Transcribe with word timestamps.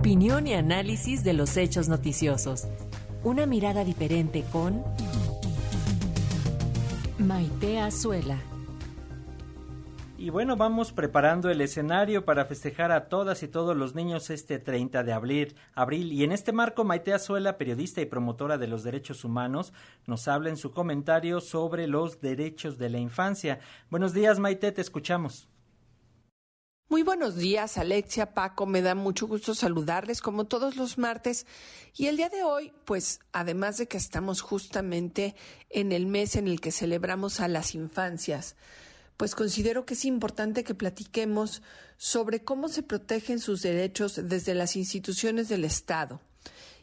Opinión 0.00 0.46
y 0.46 0.54
análisis 0.54 1.22
de 1.24 1.34
los 1.34 1.58
hechos 1.58 1.90
noticiosos. 1.90 2.66
Una 3.22 3.44
mirada 3.44 3.84
diferente 3.84 4.46
con 4.50 4.82
Maite 7.18 7.78
Azuela. 7.78 8.38
Y 10.16 10.30
bueno, 10.30 10.56
vamos 10.56 10.92
preparando 10.92 11.50
el 11.50 11.60
escenario 11.60 12.24
para 12.24 12.46
festejar 12.46 12.92
a 12.92 13.10
todas 13.10 13.42
y 13.42 13.48
todos 13.48 13.76
los 13.76 13.94
niños 13.94 14.30
este 14.30 14.58
30 14.58 15.04
de 15.04 15.12
abril. 15.12 15.54
abril. 15.74 16.14
Y 16.14 16.24
en 16.24 16.32
este 16.32 16.52
marco, 16.52 16.82
Maite 16.82 17.12
Azuela, 17.12 17.58
periodista 17.58 18.00
y 18.00 18.06
promotora 18.06 18.56
de 18.56 18.68
los 18.68 18.82
derechos 18.82 19.22
humanos, 19.22 19.74
nos 20.06 20.28
habla 20.28 20.48
en 20.48 20.56
su 20.56 20.72
comentario 20.72 21.42
sobre 21.42 21.86
los 21.86 22.22
derechos 22.22 22.78
de 22.78 22.88
la 22.88 22.98
infancia. 22.98 23.58
Buenos 23.90 24.14
días, 24.14 24.38
Maite, 24.38 24.72
te 24.72 24.80
escuchamos. 24.80 25.50
Muy 26.90 27.04
buenos 27.04 27.36
días, 27.36 27.78
Alexia, 27.78 28.34
Paco. 28.34 28.66
Me 28.66 28.82
da 28.82 28.96
mucho 28.96 29.28
gusto 29.28 29.54
saludarles 29.54 30.20
como 30.20 30.46
todos 30.46 30.74
los 30.74 30.98
martes. 30.98 31.46
Y 31.96 32.08
el 32.08 32.16
día 32.16 32.28
de 32.28 32.42
hoy, 32.42 32.72
pues, 32.84 33.20
además 33.30 33.76
de 33.76 33.86
que 33.86 33.96
estamos 33.96 34.40
justamente 34.40 35.36
en 35.68 35.92
el 35.92 36.06
mes 36.08 36.34
en 36.34 36.48
el 36.48 36.60
que 36.60 36.72
celebramos 36.72 37.38
a 37.38 37.46
las 37.46 37.76
infancias, 37.76 38.56
pues 39.16 39.36
considero 39.36 39.86
que 39.86 39.94
es 39.94 40.04
importante 40.04 40.64
que 40.64 40.74
platiquemos 40.74 41.62
sobre 41.96 42.42
cómo 42.42 42.68
se 42.68 42.82
protegen 42.82 43.38
sus 43.38 43.62
derechos 43.62 44.20
desde 44.24 44.54
las 44.54 44.74
instituciones 44.74 45.48
del 45.48 45.64
Estado 45.64 46.20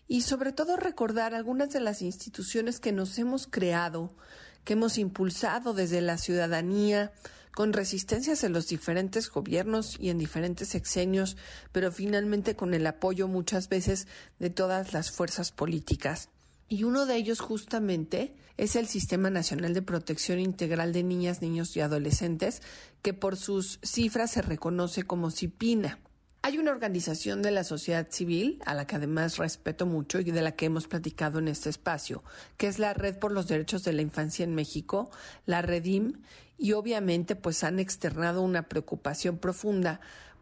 y 0.08 0.22
sobre 0.22 0.54
todo 0.54 0.78
recordar 0.78 1.34
algunas 1.36 1.72
de 1.72 1.82
las 1.82 2.02
instituciones 2.02 2.80
que 2.80 2.94
nos 2.94 3.20
hemos 3.20 3.46
creado, 3.46 4.16
que 4.64 4.72
hemos 4.72 4.98
impulsado 4.98 5.74
desde 5.74 6.00
la 6.00 6.18
ciudadanía, 6.18 7.12
con 7.58 7.74
resistencias 7.74 8.44
en 8.44 8.54
los 8.54 8.68
diferentes 8.68 9.32
gobiernos 9.32 9.98
y 10.00 10.12
en 10.12 10.20
diferentes 10.20 10.68
sexenios, 10.68 11.38
pero 11.72 11.92
finalmente 11.92 12.56
con 12.56 12.76
el 12.76 12.86
apoyo 12.86 13.28
muchas 13.28 13.68
veces 13.68 14.08
de 14.38 14.52
todas 14.52 14.94
las 14.94 15.10
fuerzas 15.10 15.52
políticas. 15.52 16.30
Y 16.70 16.84
uno 16.84 17.08
de 17.08 17.16
ellos 17.16 17.40
justamente 17.40 18.36
es 18.58 18.76
el 18.76 18.86
Sistema 18.86 19.32
Nacional 19.32 19.74
de 19.74 19.82
Protección 19.82 20.40
Integral 20.40 20.94
de 20.94 21.02
Niñas, 21.02 21.42
Niños 21.42 21.76
y 21.76 21.80
Adolescentes, 21.80 22.62
que 23.02 23.16
por 23.16 23.38
sus 23.38 23.80
cifras 23.82 24.30
se 24.30 24.44
reconoce 24.44 25.02
como 25.02 25.32
CIPINA. 25.32 25.98
Hay 26.42 26.58
una 26.58 26.72
organización 26.72 27.42
de 27.42 27.52
la 27.52 27.64
sociedad 27.64 28.08
civil, 28.10 28.62
a 28.66 28.74
la 28.74 28.88
que 28.88 28.96
además 28.96 29.38
respeto 29.38 29.86
mucho 29.86 30.20
y 30.20 30.32
de 30.32 30.42
la 30.42 30.54
que 30.54 30.68
hemos 30.68 30.88
platicado 30.88 31.40
en 31.40 31.48
este 31.48 31.70
espacio, 31.70 32.24
que 32.58 32.68
es 32.68 32.80
la 32.80 32.94
Red 32.94 33.18
por 33.18 33.32
los 33.32 33.48
Derechos 33.48 33.84
de 33.84 33.94
la 33.94 34.02
Infancia 34.02 34.44
en 34.44 34.56
México, 34.56 35.10
la 35.46 35.62
REDIM, 35.62 36.14
y 36.58 36.74
obviamente 36.74 37.36
pues 37.36 37.64
han 37.64 37.80
externado 37.80 38.42
una 38.42 38.64
preocupación 38.70 39.38
profunda 39.38 40.00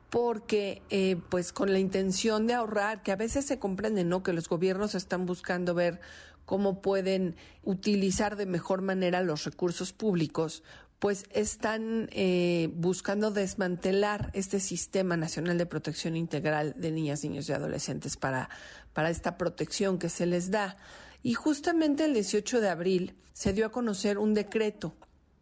porque 0.10 0.82
eh, 0.90 1.18
pues 1.30 1.52
con 1.52 1.74
la 1.74 1.80
intención 1.80 2.48
de 2.48 2.54
ahorrar, 2.54 3.02
que 3.02 3.12
a 3.12 3.18
veces 3.18 3.46
se 3.46 3.60
comprende, 3.60 4.04
¿no? 4.04 4.24
Que 4.24 4.34
los 4.34 4.48
gobiernos 4.48 4.96
están 4.96 5.26
buscando 5.26 5.74
ver 5.74 6.00
cómo 6.46 6.82
pueden 6.82 7.36
utilizar 7.64 8.36
de 8.36 8.46
mejor 8.46 8.82
manera 8.82 9.24
los 9.24 9.46
recursos 9.46 9.94
públicos, 9.94 10.64
pues 11.00 11.26
están 11.32 12.10
eh, 12.12 12.70
buscando 12.74 13.32
desmantelar 13.32 14.32
este 14.34 14.60
Sistema 14.60 15.18
Nacional 15.18 15.58
de 15.58 15.66
Protección 15.66 16.16
Integral 16.16 16.74
de 16.78 16.92
Niñas, 16.92 17.24
Niños 17.24 17.50
y 17.50 17.54
Adolescentes 17.54 18.18
para, 18.18 18.50
para 18.94 19.10
esta 19.10 19.38
protección 19.38 20.00
que 20.00 20.10
se 20.10 20.26
les 20.26 20.52
da. 20.52 20.78
Y 21.22 21.34
justamente 21.34 22.06
el 22.06 22.14
18 22.14 22.62
de 22.62 22.70
abril 22.70 23.16
se 23.34 23.52
dio 23.54 23.66
a 23.66 23.72
conocer 23.72 24.18
un 24.18 24.34
decreto. 24.34 24.96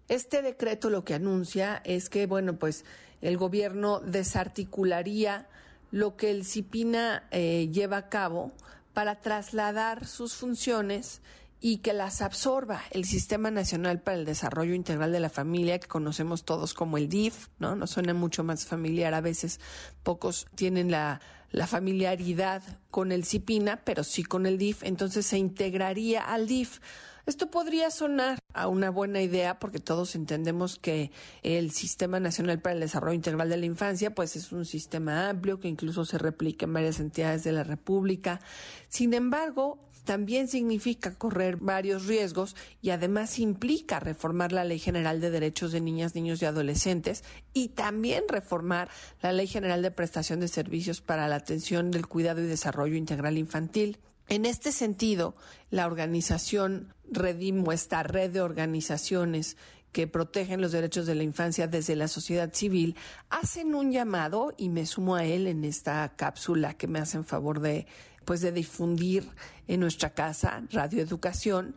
Este 0.07 0.41
decreto 0.41 0.89
lo 0.89 1.05
que 1.05 1.13
anuncia 1.13 1.81
es 1.85 2.09
que, 2.09 2.25
bueno, 2.25 2.57
pues 2.57 2.83
el 3.21 3.37
gobierno 3.37 3.99
desarticularía 3.99 5.47
lo 5.91 6.17
que 6.17 6.31
el 6.31 6.43
CIPINA 6.43 7.27
eh, 7.31 7.69
lleva 7.71 7.97
a 7.97 8.09
cabo 8.09 8.51
para 8.93 9.21
trasladar 9.21 10.07
sus 10.07 10.33
funciones 10.33 11.21
y 11.65 11.77
que 11.77 11.93
las 11.93 12.21
absorba 12.21 12.81
el 12.91 13.05
Sistema 13.05 13.49
Nacional 13.49 14.01
para 14.01 14.17
el 14.17 14.25
Desarrollo 14.25 14.73
Integral 14.73 15.13
de 15.13 15.21
la 15.21 15.29
Familia, 15.29 15.79
que 15.79 15.87
conocemos 15.87 16.43
todos 16.43 16.73
como 16.73 16.97
el 16.97 17.07
DIF, 17.07 17.47
¿no? 17.57 17.73
Nos 17.77 17.91
suena 17.91 18.13
mucho 18.13 18.43
más 18.43 18.65
familiar, 18.65 19.13
a 19.13 19.21
veces 19.21 19.61
pocos 20.03 20.45
tienen 20.55 20.91
la, 20.91 21.21
la 21.51 21.65
familiaridad 21.65 22.61
con 22.91 23.13
el 23.13 23.23
CIPINA, 23.23 23.85
pero 23.85 24.03
sí 24.03 24.25
con 24.25 24.45
el 24.45 24.57
DIF, 24.57 24.83
entonces 24.83 25.25
se 25.25 25.37
integraría 25.37 26.21
al 26.21 26.47
DIF. 26.47 26.81
Esto 27.25 27.49
podría 27.49 27.91
sonar 27.91 28.39
a 28.53 28.67
una 28.67 28.89
buena 28.89 29.21
idea 29.21 29.57
porque 29.57 29.79
todos 29.79 30.15
entendemos 30.15 30.77
que 30.77 31.11
el 31.43 31.71
Sistema 31.71 32.19
Nacional 32.19 32.59
para 32.59 32.73
el 32.73 32.81
Desarrollo 32.81 33.15
Integral 33.15 33.47
de 33.47 33.55
la 33.55 33.65
Infancia 33.65 34.13
pues 34.13 34.35
es 34.35 34.51
un 34.51 34.65
sistema 34.65 35.29
amplio 35.29 35.61
que 35.61 35.69
incluso 35.69 36.03
se 36.03 36.17
replica 36.17 36.65
en 36.65 36.73
varias 36.73 36.99
entidades 36.99 37.45
de 37.45 37.53
la 37.53 37.63
República. 37.63 38.41
Sin 38.89 39.13
embargo, 39.13 39.79
también 40.03 40.47
significa 40.47 41.15
correr 41.15 41.57
varios 41.57 42.05
riesgos 42.07 42.55
y 42.81 42.89
además 42.89 43.39
implica 43.39 43.99
reformar 43.99 44.51
la 44.51 44.63
Ley 44.63 44.79
General 44.79 45.21
de 45.21 45.31
Derechos 45.31 45.71
de 45.71 45.81
Niñas, 45.81 46.15
Niños 46.15 46.41
y 46.41 46.45
Adolescentes 46.45 47.23
y 47.53 47.69
también 47.69 48.23
reformar 48.27 48.89
la 49.21 49.31
Ley 49.31 49.47
General 49.47 49.81
de 49.81 49.91
Prestación 49.91 50.39
de 50.39 50.47
Servicios 50.47 51.01
para 51.01 51.27
la 51.27 51.35
Atención 51.35 51.91
del 51.91 52.07
Cuidado 52.07 52.41
y 52.41 52.47
Desarrollo 52.47 52.95
Integral 52.95 53.37
Infantil. 53.37 53.99
En 54.29 54.45
este 54.45 54.71
sentido, 54.71 55.35
la 55.69 55.85
organización 55.85 56.93
Redim 57.11 57.69
esta 57.71 58.01
red 58.03 58.31
de 58.31 58.41
organizaciones 58.41 59.57
que 59.93 60.07
protegen 60.07 60.59
los 60.59 60.71
derechos 60.71 61.05
de 61.05 61.15
la 61.15 61.23
infancia 61.23 61.67
desde 61.67 61.95
la 61.95 62.07
sociedad 62.07 62.51
civil, 62.51 62.97
hacen 63.29 63.75
un 63.75 63.91
llamado 63.91 64.53
y 64.57 64.69
me 64.69 64.87
sumo 64.87 65.15
a 65.15 65.23
él 65.23 65.47
en 65.47 65.63
esta 65.63 66.11
cápsula 66.15 66.73
que 66.73 66.87
me 66.87 66.99
hacen 66.99 67.23
favor 67.23 67.61
de 67.61 67.85
pues 68.25 68.41
de 68.41 68.51
difundir 68.51 69.29
en 69.67 69.79
nuestra 69.79 70.13
casa 70.13 70.63
Radio 70.71 71.01
Educación 71.01 71.75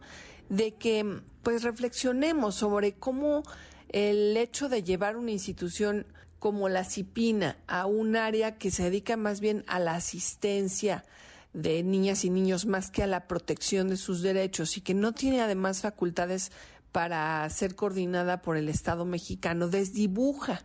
de 0.48 0.74
que 0.74 1.20
pues 1.42 1.62
reflexionemos 1.62 2.54
sobre 2.54 2.94
cómo 2.94 3.42
el 3.88 4.36
hecho 4.36 4.68
de 4.68 4.82
llevar 4.82 5.16
una 5.16 5.30
institución 5.30 6.06
como 6.38 6.68
la 6.68 6.84
CIPINA 6.84 7.58
a 7.66 7.86
un 7.86 8.16
área 8.16 8.58
que 8.58 8.70
se 8.70 8.84
dedica 8.84 9.16
más 9.16 9.40
bien 9.40 9.64
a 9.66 9.78
la 9.78 9.94
asistencia 9.94 11.04
de 11.52 11.82
niñas 11.82 12.24
y 12.24 12.30
niños 12.30 12.66
más 12.66 12.90
que 12.90 13.02
a 13.02 13.06
la 13.06 13.26
protección 13.26 13.88
de 13.88 13.96
sus 13.96 14.22
derechos 14.22 14.76
y 14.76 14.82
que 14.82 14.94
no 14.94 15.12
tiene 15.12 15.40
además 15.40 15.80
facultades 15.80 16.52
para 16.92 17.48
ser 17.50 17.74
coordinada 17.74 18.42
por 18.42 18.56
el 18.56 18.68
Estado 18.68 19.04
mexicano, 19.04 19.68
desdibuja 19.68 20.62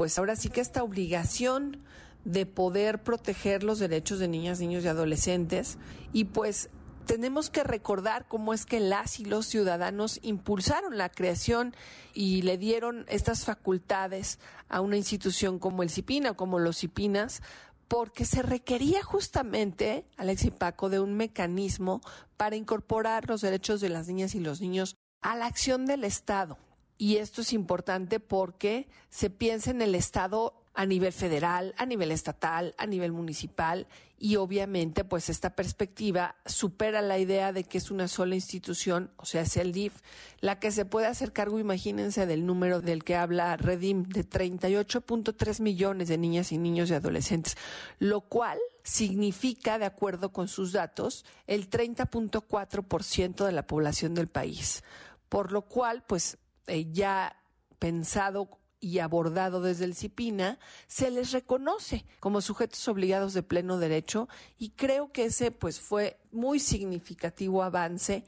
pues 0.00 0.18
ahora 0.18 0.34
sí 0.34 0.48
que 0.48 0.62
esta 0.62 0.82
obligación 0.82 1.82
de 2.24 2.46
poder 2.46 3.02
proteger 3.02 3.62
los 3.62 3.78
derechos 3.78 4.18
de 4.18 4.28
niñas, 4.28 4.60
niños 4.60 4.84
y 4.84 4.88
adolescentes 4.88 5.78
y 6.12 6.24
pues 6.24 6.70
tenemos 7.06 7.50
que 7.50 7.64
recordar 7.64 8.28
cómo 8.28 8.54
es 8.54 8.66
que 8.66 8.78
las 8.78 9.18
y 9.18 9.24
los 9.24 9.46
ciudadanos 9.46 10.20
impulsaron 10.22 10.96
la 10.96 11.08
creación 11.08 11.74
y 12.14 12.42
le 12.42 12.56
dieron 12.56 13.04
estas 13.08 13.44
facultades 13.44 14.38
a 14.68 14.80
una 14.80 14.96
institución 14.96 15.58
como 15.58 15.82
el 15.82 15.90
CIPINA, 15.90 16.34
como 16.34 16.60
los 16.60 16.78
CIPINAS, 16.78 17.42
porque 17.88 18.24
se 18.24 18.42
requería 18.42 19.02
justamente, 19.02 20.06
Alex 20.16 20.44
y 20.44 20.50
Paco, 20.52 20.88
de 20.88 21.00
un 21.00 21.16
mecanismo 21.16 22.00
para 22.36 22.54
incorporar 22.54 23.28
los 23.28 23.40
derechos 23.40 23.80
de 23.80 23.88
las 23.88 24.06
niñas 24.06 24.36
y 24.36 24.38
los 24.38 24.60
niños 24.60 24.94
a 25.20 25.34
la 25.34 25.46
acción 25.46 25.86
del 25.86 26.04
Estado. 26.04 26.58
Y 26.96 27.16
esto 27.16 27.40
es 27.40 27.52
importante 27.52 28.20
porque 28.20 28.88
se 29.08 29.30
piensa 29.30 29.72
en 29.72 29.82
el 29.82 29.96
Estado 29.96 30.59
a 30.74 30.86
nivel 30.86 31.12
federal, 31.12 31.74
a 31.76 31.86
nivel 31.86 32.12
estatal, 32.12 32.74
a 32.78 32.86
nivel 32.86 33.12
municipal 33.12 33.86
y 34.22 34.36
obviamente 34.36 35.02
pues 35.02 35.30
esta 35.30 35.56
perspectiva 35.56 36.36
supera 36.44 37.00
la 37.00 37.18
idea 37.18 37.52
de 37.52 37.64
que 37.64 37.78
es 37.78 37.90
una 37.90 38.06
sola 38.06 38.34
institución, 38.34 39.10
o 39.16 39.24
sea, 39.24 39.40
es 39.42 39.56
el 39.56 39.72
DIF, 39.72 39.94
la 40.40 40.60
que 40.60 40.70
se 40.70 40.84
puede 40.84 41.06
hacer 41.06 41.32
cargo, 41.32 41.58
imagínense, 41.58 42.26
del 42.26 42.44
número 42.44 42.82
del 42.82 43.02
que 43.02 43.16
habla 43.16 43.56
Redim, 43.56 44.04
de 44.04 44.28
38.3 44.28 45.60
millones 45.60 46.08
de 46.08 46.18
niñas 46.18 46.52
y 46.52 46.58
niños 46.58 46.90
y 46.90 46.94
adolescentes, 46.94 47.56
lo 47.98 48.20
cual 48.20 48.58
significa, 48.84 49.78
de 49.78 49.86
acuerdo 49.86 50.32
con 50.32 50.48
sus 50.48 50.72
datos, 50.72 51.24
el 51.46 51.70
30.4% 51.70 53.44
de 53.46 53.52
la 53.52 53.66
población 53.66 54.14
del 54.14 54.28
país, 54.28 54.84
por 55.30 55.50
lo 55.50 55.62
cual 55.62 56.04
pues 56.06 56.36
eh, 56.66 56.92
ya 56.92 57.36
pensado 57.78 58.59
y 58.80 58.98
abordado 58.98 59.60
desde 59.60 59.84
el 59.84 59.94
CIPINA, 59.94 60.58
se 60.86 61.10
les 61.10 61.32
reconoce 61.32 62.04
como 62.18 62.40
sujetos 62.40 62.86
obligados 62.88 63.34
de 63.34 63.42
pleno 63.42 63.78
derecho 63.78 64.28
y 64.58 64.70
creo 64.70 65.12
que 65.12 65.26
ese 65.26 65.50
pues 65.50 65.80
fue 65.80 66.18
muy 66.32 66.58
significativo 66.58 67.62
avance 67.62 68.24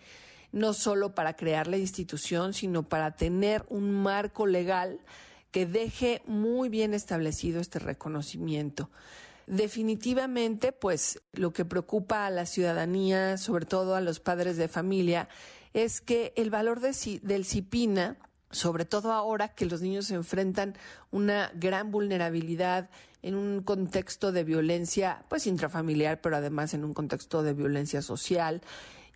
no 0.53 0.75
solo 0.75 1.15
para 1.15 1.35
crear 1.35 1.67
la 1.67 1.79
institución, 1.79 2.53
sino 2.53 2.83
para 2.83 3.17
tener 3.17 3.65
un 3.69 3.91
marco 4.03 4.47
legal 4.47 5.01
que 5.51 5.67
deje 5.67 6.23
muy 6.27 6.69
bien 6.69 6.95
establecido 6.95 7.61
este 7.61 7.79
reconocimiento. 7.79 8.91
Definitivamente, 9.47 10.73
pues 10.73 11.21
lo 11.33 11.53
que 11.53 11.65
preocupa 11.65 12.27
a 12.27 12.31
la 12.31 12.47
ciudadanía, 12.47 13.39
sobre 13.39 13.67
todo 13.67 13.97
a 13.97 14.01
los 14.01 14.21
padres 14.21 14.57
de 14.57 14.69
familia, 14.69 15.29
es 15.75 16.01
que 16.01 16.33
el 16.37 16.51
valor 16.51 16.81
del 16.81 17.45
CIPINA 17.45 18.19
sobre 18.53 18.85
todo 18.85 19.13
ahora 19.13 19.49
que 19.49 19.67
los 19.67 19.83
niños 19.83 20.07
se 20.07 20.15
enfrentan 20.15 20.75
una 21.11 21.51
gran 21.55 21.91
vulnerabilidad 21.91 22.91
en 23.23 23.35
un 23.35 23.63
contexto 23.63 24.33
de 24.33 24.45
violencia, 24.45 25.25
pues 25.29 25.47
intrafamiliar, 25.47 26.21
pero 26.21 26.37
además 26.37 26.75
en 26.75 26.85
un 26.85 26.95
contexto 26.95 27.43
de 27.43 27.55
violencia 27.55 28.03
social 28.03 28.63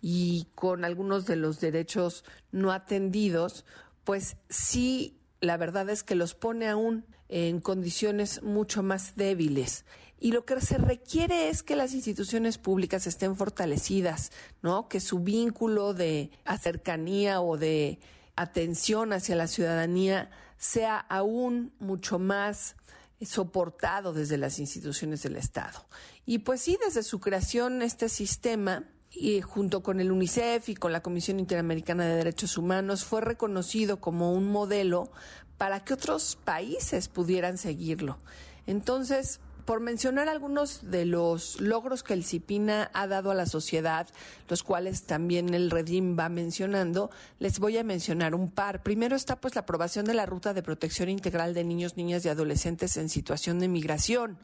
y 0.01 0.47
con 0.55 0.85
algunos 0.85 1.25
de 1.25 1.35
los 1.35 1.59
derechos 1.59 2.23
no 2.51 2.71
atendidos, 2.71 3.65
pues 4.03 4.37
sí, 4.49 5.19
la 5.41 5.57
verdad 5.57 5.89
es 5.89 6.03
que 6.03 6.15
los 6.15 6.33
pone 6.33 6.67
aún 6.67 7.05
en 7.29 7.59
condiciones 7.59 8.41
mucho 8.43 8.83
más 8.83 9.15
débiles. 9.15 9.85
Y 10.19 10.31
lo 10.31 10.45
que 10.45 10.59
se 10.61 10.77
requiere 10.77 11.49
es 11.49 11.61
que 11.61 11.75
las 11.75 11.93
instituciones 11.93 12.57
públicas 12.57 13.05
estén 13.05 13.35
fortalecidas, 13.35 14.31
¿no? 14.63 14.87
Que 14.87 14.99
su 14.99 15.19
vínculo 15.19 15.93
de 15.93 16.31
cercanía 16.59 17.41
o 17.41 17.57
de 17.57 17.99
atención 18.37 19.11
hacia 19.11 19.35
la 19.35 19.47
ciudadanía 19.47 20.29
sea 20.57 20.97
aún 20.97 21.73
mucho 21.79 22.19
más 22.19 22.75
soportado 23.21 24.13
desde 24.13 24.37
las 24.37 24.59
instituciones 24.59 25.23
del 25.23 25.35
Estado. 25.35 25.85
Y 26.25 26.39
pues 26.39 26.61
sí, 26.61 26.77
desde 26.85 27.03
su 27.03 27.19
creación 27.19 27.81
este 27.81 28.09
sistema 28.09 28.83
y 29.11 29.41
junto 29.41 29.81
con 29.81 29.99
el 29.99 30.11
UNICEF 30.11 30.69
y 30.69 30.75
con 30.75 30.91
la 30.91 31.01
Comisión 31.01 31.39
Interamericana 31.39 32.05
de 32.05 32.15
Derechos 32.15 32.57
Humanos 32.57 33.03
fue 33.03 33.21
reconocido 33.21 33.99
como 33.99 34.33
un 34.33 34.51
modelo 34.51 35.11
para 35.57 35.83
que 35.83 35.93
otros 35.93 36.37
países 36.43 37.07
pudieran 37.07 37.57
seguirlo. 37.57 38.19
Entonces, 38.67 39.39
por 39.67 39.81
mencionar 39.81 40.29
algunos 40.29 40.89
de 40.89 41.03
los 41.03 41.59
logros 41.59 42.01
que 42.01 42.13
el 42.13 42.23
CIPINA 42.23 42.89
ha 42.93 43.05
dado 43.05 43.31
a 43.31 43.35
la 43.35 43.45
sociedad, 43.45 44.07
los 44.47 44.63
cuales 44.63 45.03
también 45.03 45.53
el 45.53 45.69
Redim 45.69 46.17
va 46.17 46.29
mencionando, 46.29 47.11
les 47.39 47.59
voy 47.59 47.77
a 47.77 47.83
mencionar 47.83 48.33
un 48.33 48.49
par. 48.49 48.81
Primero 48.81 49.17
está 49.17 49.35
pues 49.41 49.55
la 49.55 49.61
aprobación 49.61 50.05
de 50.05 50.13
la 50.13 50.25
Ruta 50.25 50.53
de 50.53 50.63
Protección 50.63 51.09
Integral 51.09 51.53
de 51.53 51.65
Niños, 51.65 51.97
Niñas 51.97 52.23
y 52.23 52.29
Adolescentes 52.29 52.95
en 52.95 53.09
situación 53.09 53.59
de 53.59 53.67
migración, 53.67 54.39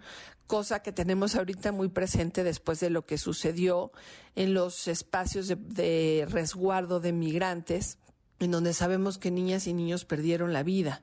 cosa 0.46 0.82
que 0.82 0.92
tenemos 0.92 1.36
ahorita 1.36 1.72
muy 1.72 1.88
presente 1.88 2.44
después 2.44 2.82
de 2.82 2.90
lo 2.90 3.06
que 3.06 3.18
sucedió 3.18 3.94
en 4.36 4.54
los 4.54 4.90
espacios 4.90 5.48
de, 5.48 5.56
de 5.56 6.28
resguardo 6.30 7.00
de 7.00 7.14
migrantes 7.14 7.98
en 8.40 8.52
donde 8.52 8.74
sabemos 8.74 9.20
que 9.20 9.32
niñas 9.32 9.68
y 9.68 9.74
niños 9.74 10.04
perdieron 10.04 10.52
la 10.52 10.64
vida. 10.64 11.02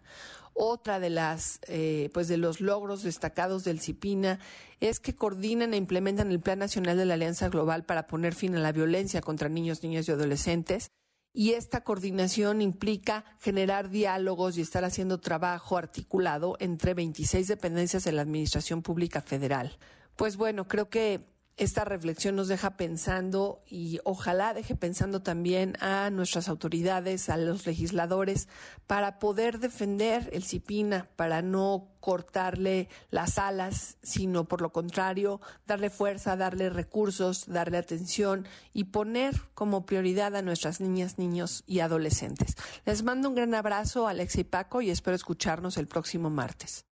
Otra 0.63 1.01
de 1.01 1.09
las, 1.09 1.59
eh, 1.69 2.11
pues 2.13 2.29
de 2.29 2.37
los 2.37 2.61
logros 2.61 3.03
destacados 3.03 3.65
del 3.65 3.81
CIPINA 3.81 4.41
es 4.81 5.01
que 5.01 5.17
coordinan 5.17 5.73
e 5.73 5.79
implementan 5.79 6.31
el 6.31 6.39
Plan 6.39 6.59
Nacional 6.59 6.99
de 6.99 7.07
la 7.07 7.15
Alianza 7.15 7.49
Global 7.49 7.87
para 7.87 8.07
poner 8.07 8.35
fin 8.35 8.55
a 8.55 8.61
la 8.61 8.71
violencia 8.71 9.23
contra 9.23 9.49
niños, 9.49 9.83
niñas 9.83 10.07
y 10.07 10.13
adolescentes. 10.13 10.91
Y 11.33 11.53
esta 11.53 11.83
coordinación 11.83 12.61
implica 12.61 13.25
generar 13.39 13.89
diálogos 13.89 14.59
y 14.59 14.61
estar 14.61 14.85
haciendo 14.85 15.19
trabajo 15.19 15.79
articulado 15.79 16.59
entre 16.61 16.93
26 16.93 17.49
dependencias 17.49 18.05
de 18.05 18.13
la 18.13 18.21
Administración 18.21 18.83
Pública 18.83 19.23
Federal. 19.23 19.79
Pues 20.15 20.37
bueno, 20.37 20.69
creo 20.69 20.91
que 20.91 21.25
esta 21.61 21.85
reflexión 21.85 22.37
nos 22.37 22.49
deja 22.49 22.79
pensando 22.79 23.63
y 23.67 24.01
ojalá 24.05 24.55
deje 24.55 24.75
pensando 24.75 25.21
también 25.21 25.77
a 25.81 26.09
nuestras 26.09 26.49
autoridades, 26.49 27.29
a 27.29 27.37
los 27.37 27.67
legisladores, 27.67 28.49
para 28.87 29.19
poder 29.19 29.59
defender 29.59 30.31
el 30.33 30.43
CIPINA, 30.43 31.11
para 31.17 31.43
no 31.43 31.89
cortarle 32.01 32.89
las 33.11 33.37
alas, 33.37 33.99
sino 34.03 34.47
por 34.47 34.63
lo 34.63 34.73
contrario, 34.73 35.43
darle 35.67 35.91
fuerza, 35.91 36.35
darle 36.35 36.71
recursos, 36.71 37.45
darle 37.47 37.77
atención 37.77 38.49
y 38.73 38.85
poner 38.85 39.39
como 39.53 39.85
prioridad 39.85 40.35
a 40.37 40.43
nuestras 40.43 40.81
niñas, 40.81 41.19
niños 41.19 41.63
y 41.67 41.81
adolescentes. 41.81 42.57
Les 42.87 43.03
mando 43.03 43.29
un 43.29 43.35
gran 43.35 43.55
abrazo, 43.55 44.09
Alexa 44.09 44.41
y 44.41 44.45
Paco, 44.45 44.81
y 44.81 44.89
espero 44.89 45.15
escucharnos 45.15 45.77
el 45.77 45.89
próximo 45.89 46.31
martes. 46.31 46.87